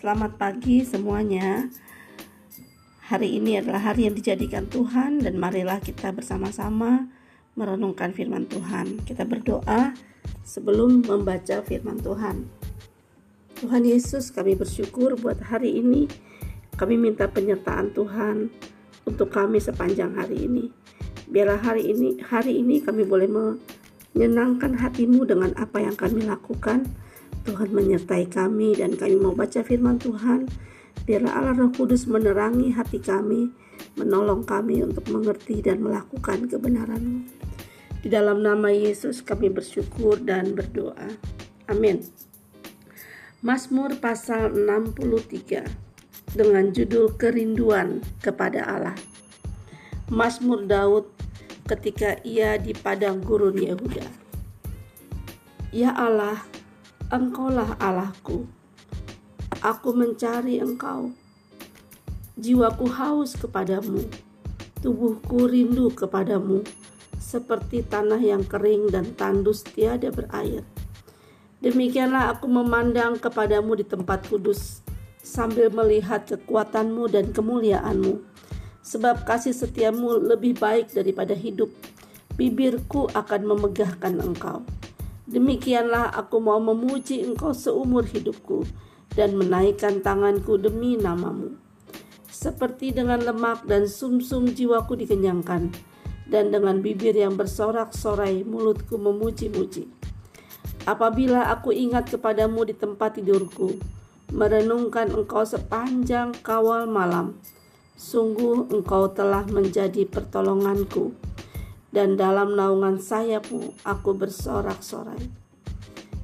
[0.00, 1.68] Selamat pagi semuanya.
[3.04, 7.04] Hari ini adalah hari yang dijadikan Tuhan dan marilah kita bersama-sama
[7.52, 9.04] merenungkan firman Tuhan.
[9.04, 9.92] Kita berdoa
[10.40, 12.48] sebelum membaca firman Tuhan.
[13.60, 16.08] Tuhan Yesus, kami bersyukur buat hari ini.
[16.80, 18.48] Kami minta penyertaan Tuhan
[19.04, 20.72] untuk kami sepanjang hari ini.
[21.28, 26.88] Biarlah hari ini hari ini kami boleh menyenangkan hatimu dengan apa yang kami lakukan
[27.44, 30.46] Tuhan menyertai kami dan kami mau baca firman Tuhan.
[31.08, 33.50] Biarlah Allah Roh Kudus menerangi hati kami,
[33.96, 37.24] menolong kami untuk mengerti dan melakukan kebenaran
[38.00, 41.08] Di dalam nama Yesus kami bersyukur dan berdoa.
[41.68, 42.04] Amin.
[43.40, 45.64] Mazmur pasal 63
[46.36, 48.96] dengan judul kerinduan kepada Allah.
[50.10, 51.08] Mazmur Daud
[51.70, 54.02] ketika ia di padang gurun Yehuda.
[55.70, 56.42] Ya Allah,
[57.10, 58.46] Engkaulah Allahku.
[59.66, 61.10] Aku mencari Engkau.
[62.38, 64.06] Jiwaku haus kepadamu.
[64.78, 66.62] Tubuhku rindu kepadamu,
[67.18, 70.62] seperti tanah yang kering dan tandus tiada berair.
[71.58, 74.86] Demikianlah aku memandang kepadamu di tempat kudus,
[75.18, 78.22] sambil melihat kekuatanmu dan kemuliaanmu.
[78.86, 81.74] Sebab kasih setiamu lebih baik daripada hidup,
[82.38, 84.62] bibirku akan memegahkan engkau.
[85.30, 88.66] Demikianlah aku mau memuji engkau seumur hidupku
[89.14, 91.54] dan menaikkan tanganku demi namamu.
[92.26, 95.70] Seperti dengan lemak dan sumsum -sum jiwaku dikenyangkan,
[96.26, 99.86] dan dengan bibir yang bersorak-sorai mulutku memuji-muji.
[100.82, 103.78] Apabila aku ingat kepadamu di tempat tidurku,
[104.34, 107.38] merenungkan engkau sepanjang kawal malam,
[107.94, 111.14] sungguh engkau telah menjadi pertolonganku
[111.90, 115.26] dan dalam naungan sayapmu aku bersorak-sorai.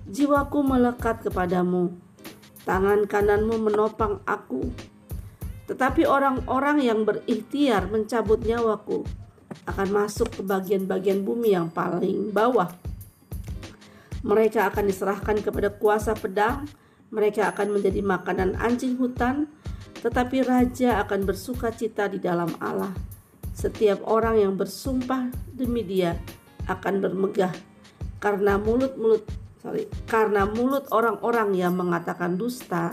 [0.07, 1.91] Jiwaku melekat kepadamu,
[2.63, 4.71] tangan kananmu menopang aku.
[5.67, 9.03] Tetapi orang-orang yang berikhtiar mencabut nyawaku
[9.67, 12.71] akan masuk ke bagian-bagian bumi yang paling bawah.
[14.23, 16.71] Mereka akan diserahkan kepada kuasa pedang,
[17.11, 19.51] mereka akan menjadi makanan anjing hutan,
[20.07, 23.16] tetapi raja akan bersuka cita di dalam Allah
[23.57, 26.21] setiap orang yang bersumpah demi dia
[26.69, 27.57] akan bermegah
[28.21, 29.25] karena mulut-mulut
[29.65, 32.93] sorry karena mulut orang-orang yang mengatakan dusta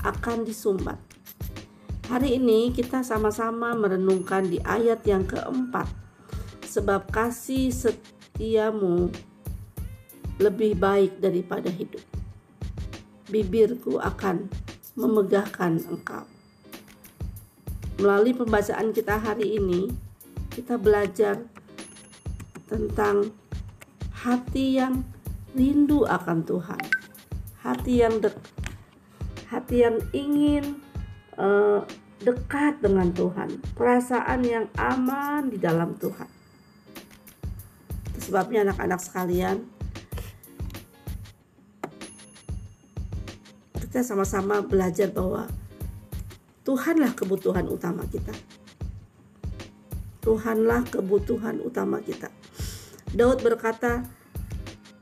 [0.00, 0.96] akan disumbat.
[2.08, 5.86] Hari ini kita sama-sama merenungkan di ayat yang keempat
[6.64, 9.12] sebab kasih setiamu
[10.40, 12.02] lebih baik daripada hidup.
[13.28, 14.48] Bibirku akan
[14.98, 16.39] memegahkan engkau.
[18.00, 19.92] Melalui pembacaan kita hari ini,
[20.48, 21.44] kita belajar
[22.64, 23.28] tentang
[24.24, 25.04] hati yang
[25.52, 26.80] rindu akan Tuhan,
[27.60, 28.32] hati yang dek,
[29.52, 30.80] hati yang ingin
[31.36, 31.84] uh,
[32.24, 36.28] dekat dengan Tuhan, perasaan yang aman di dalam Tuhan.
[38.16, 39.60] Itu sebabnya anak-anak sekalian,
[43.76, 45.52] kita sama-sama belajar bahwa
[46.70, 48.30] Tuhanlah kebutuhan utama kita.
[50.22, 52.30] Tuhanlah kebutuhan utama kita.
[53.10, 54.06] Daud berkata,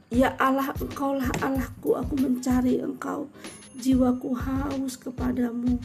[0.09, 3.29] Ya Allah, engkaulah Allahku, aku mencari engkau.
[3.77, 5.77] Jiwaku haus kepadamu.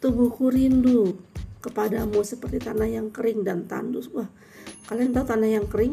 [0.00, 1.20] Tubuhku rindu
[1.60, 4.08] kepadamu seperti tanah yang kering dan tandus.
[4.08, 4.32] Wah,
[4.88, 5.92] kalian tahu tanah yang kering?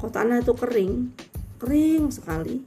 [0.00, 1.12] Kalau tanah itu kering,
[1.60, 2.64] kering sekali,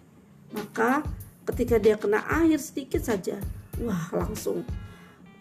[0.54, 1.02] maka
[1.46, 3.38] ketika dia kena air sedikit saja
[3.82, 4.66] wah langsung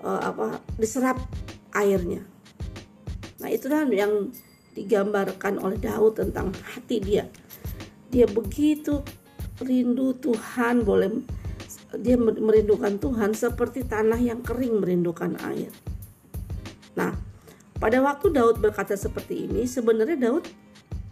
[0.02, 1.18] uh, apa diserap
[1.74, 2.22] airnya.
[3.40, 4.30] Nah itulah yang
[4.74, 7.26] digambarkan oleh Daud tentang hati dia.
[8.10, 9.02] Dia begitu
[9.62, 11.22] rindu Tuhan boleh
[11.94, 15.70] dia merindukan Tuhan seperti tanah yang kering merindukan air.
[16.98, 17.14] Nah
[17.78, 20.46] pada waktu Daud berkata seperti ini sebenarnya Daud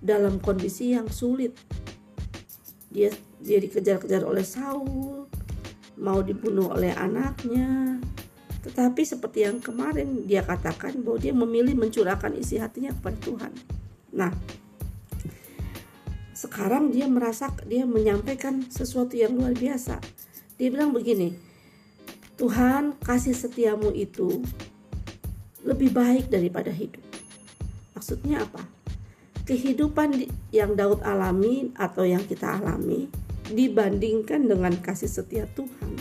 [0.03, 1.55] dalam kondisi yang sulit
[2.93, 3.09] dia
[3.41, 5.27] dia dikejar-kejar oleh Saul
[5.97, 7.99] mau dibunuh oleh anaknya.
[8.63, 13.53] Tetapi seperti yang kemarin dia katakan bahwa dia memilih mencurahkan isi hatinya kepada Tuhan.
[14.15, 14.31] Nah
[16.37, 19.99] sekarang dia merasa dia menyampaikan sesuatu yang luar biasa.
[20.61, 21.35] Dia bilang begini
[22.39, 24.43] Tuhan kasih setiamu itu
[25.63, 27.03] lebih baik daripada hidup.
[27.95, 28.82] Maksudnya apa
[29.43, 33.11] kehidupan yang Daud alami atau yang kita alami
[33.51, 35.99] dibandingkan dengan kasih setia Tuhan,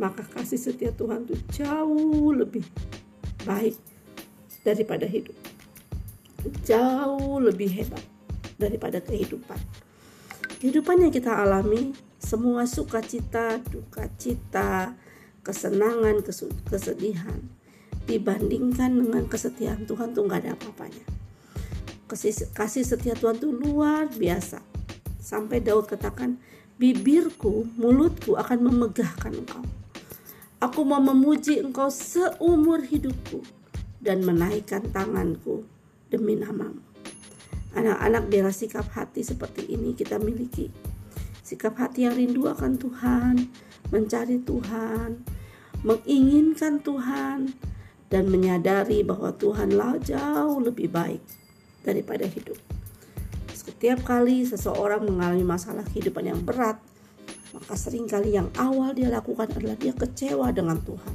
[0.00, 2.64] maka kasih setia Tuhan itu jauh lebih
[3.44, 3.76] baik
[4.64, 5.36] daripada hidup.
[6.64, 8.02] Jauh lebih hebat
[8.56, 9.58] daripada kehidupan.
[10.56, 14.96] Kehidupan yang kita alami semua sukacita, duka cita,
[15.44, 16.24] kesenangan,
[16.66, 17.38] kesedihan
[18.06, 21.25] dibandingkan dengan kesetiaan Tuhan tuh nggak ada apa-apanya.
[22.06, 24.62] Kasih, setia Tuhan tuh luar biasa.
[25.18, 26.38] Sampai Daud katakan,
[26.78, 29.66] bibirku, mulutku akan memegahkan engkau.
[30.62, 33.42] Aku mau memuji engkau seumur hidupku
[33.98, 35.66] dan menaikkan tanganku
[36.06, 36.78] demi namamu.
[37.74, 40.70] Anak-anak biarlah sikap hati seperti ini kita miliki.
[41.42, 43.34] Sikap hati yang rindu akan Tuhan,
[43.90, 45.26] mencari Tuhan,
[45.82, 47.50] menginginkan Tuhan,
[48.06, 51.45] dan menyadari bahwa Tuhanlah jauh lebih baik
[51.86, 52.58] daripada hidup.
[53.54, 56.82] Setiap kali seseorang mengalami masalah kehidupan yang berat,
[57.54, 61.14] maka sering kali yang awal dia lakukan adalah dia kecewa dengan Tuhan.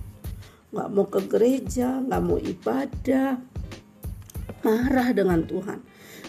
[0.72, 3.36] Gak mau ke gereja, gak mau ibadah,
[4.64, 5.80] marah dengan Tuhan.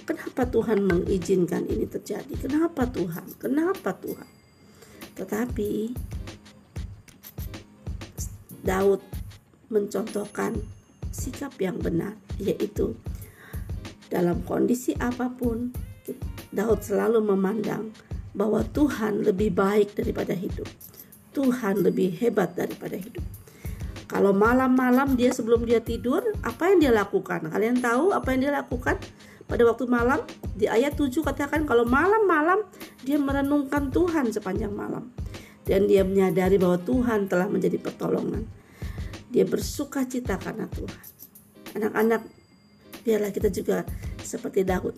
[0.03, 2.35] Kenapa Tuhan mengizinkan ini terjadi?
[2.35, 3.38] Kenapa Tuhan?
[3.38, 4.27] Kenapa Tuhan?
[5.15, 5.95] Tetapi
[8.67, 9.03] Daud
[9.71, 10.59] mencontohkan
[11.15, 12.99] sikap yang benar, yaitu
[14.12, 15.73] dalam kondisi apa pun,
[16.53, 17.88] Daud selalu memandang
[18.37, 20.69] bahwa Tuhan lebih baik daripada hidup.
[21.32, 23.25] Tuhan lebih hebat daripada hidup.
[24.05, 27.49] Kalau malam-malam dia sebelum dia tidur, apa yang dia lakukan?
[27.49, 29.00] Kalian tahu apa yang dia lakukan?
[29.49, 30.20] Pada waktu malam,
[30.53, 32.69] di ayat 7 katakan kalau malam-malam
[33.00, 35.09] dia merenungkan Tuhan sepanjang malam
[35.64, 38.44] dan dia menyadari bahwa Tuhan telah menjadi pertolongan.
[39.32, 41.05] Dia bersuka cita karena Tuhan.
[41.81, 42.42] Anak-anak,
[43.02, 43.84] biarlah kita juga
[44.22, 44.96] seperti Daud,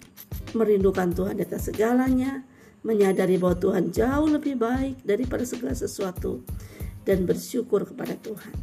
[0.53, 2.45] merindukan Tuhan di atas segalanya,
[2.85, 6.45] menyadari bahwa Tuhan jauh lebih baik daripada segala sesuatu,
[7.05, 8.55] dan bersyukur kepada Tuhan.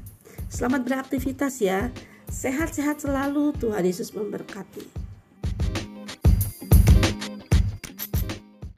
[0.51, 1.89] Selamat beraktivitas ya.
[2.31, 3.51] Sehat-sehat selalu.
[3.59, 5.00] Tuhan Yesus memberkati.